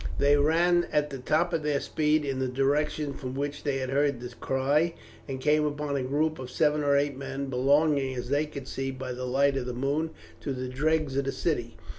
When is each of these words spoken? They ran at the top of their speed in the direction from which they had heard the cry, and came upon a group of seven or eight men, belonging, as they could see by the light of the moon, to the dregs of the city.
They 0.17 0.35
ran 0.35 0.87
at 0.91 1.11
the 1.11 1.19
top 1.19 1.53
of 1.53 1.61
their 1.61 1.79
speed 1.79 2.25
in 2.25 2.39
the 2.39 2.47
direction 2.47 3.13
from 3.13 3.35
which 3.35 3.61
they 3.63 3.77
had 3.77 3.91
heard 3.91 4.19
the 4.19 4.29
cry, 4.33 4.95
and 5.27 5.39
came 5.39 5.63
upon 5.63 5.95
a 5.95 6.01
group 6.01 6.39
of 6.39 6.49
seven 6.49 6.83
or 6.83 6.97
eight 6.97 7.15
men, 7.15 7.51
belonging, 7.51 8.15
as 8.15 8.29
they 8.29 8.47
could 8.47 8.67
see 8.67 8.89
by 8.89 9.11
the 9.11 9.25
light 9.27 9.55
of 9.57 9.67
the 9.67 9.73
moon, 9.75 10.09
to 10.39 10.53
the 10.53 10.67
dregs 10.69 11.17
of 11.17 11.25
the 11.25 11.31
city. 11.31 11.77